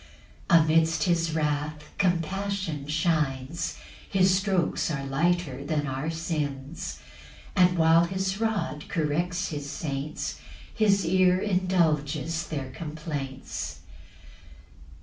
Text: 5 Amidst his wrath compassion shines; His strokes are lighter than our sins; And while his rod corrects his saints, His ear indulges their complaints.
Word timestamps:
5 0.49 0.61
Amidst 0.63 1.03
his 1.03 1.35
wrath 1.35 1.83
compassion 1.99 2.87
shines; 2.87 3.77
His 4.09 4.35
strokes 4.35 4.89
are 4.89 5.05
lighter 5.05 5.63
than 5.63 5.85
our 5.85 6.09
sins; 6.09 6.97
And 7.55 7.77
while 7.77 8.05
his 8.05 8.39
rod 8.41 8.85
corrects 8.87 9.49
his 9.49 9.69
saints, 9.69 10.39
His 10.73 11.05
ear 11.05 11.37
indulges 11.37 12.47
their 12.47 12.71
complaints. 12.71 13.81